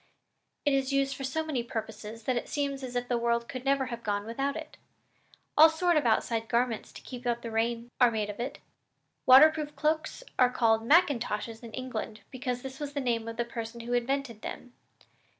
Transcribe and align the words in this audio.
It 0.65 0.73
is 0.73 0.91
used 0.91 1.15
for 1.15 1.23
so 1.23 1.45
many 1.45 1.61
purposes 1.61 2.23
that 2.23 2.35
it 2.35 2.49
seems 2.49 2.81
as 2.81 2.95
if 2.95 3.07
the 3.07 3.19
world 3.19 3.47
could 3.47 3.63
never 3.63 3.85
have 3.93 4.01
gone 4.01 4.21
on 4.23 4.27
without 4.27 4.55
it. 4.55 4.75
All 5.55 5.69
sorts 5.69 5.99
of 5.99 6.07
outside 6.07 6.49
garments 6.49 6.91
to 6.93 7.03
keep 7.03 7.27
out 7.27 7.43
the 7.43 7.51
rain 7.51 7.91
are 8.01 8.09
made 8.09 8.27
of 8.31 8.39
it. 8.39 8.57
Waterproof 9.27 9.75
cloaks 9.75 10.23
are 10.39 10.49
called 10.49 10.81
macintoshes 10.83 11.61
in 11.61 11.71
England 11.73 12.21
because 12.31 12.63
this 12.63 12.79
was 12.79 12.93
the 12.93 12.99
name 12.99 13.27
of 13.27 13.37
the 13.37 13.45
person 13.45 13.81
who 13.81 13.93
invented 13.93 14.41
them. 14.41 14.73